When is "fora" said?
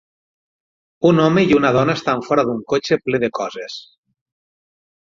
2.31-2.49